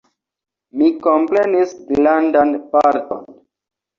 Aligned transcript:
Mi 0.81 0.87
komprenis 1.07 1.75
grandan 1.91 2.55
parton. 2.71 3.23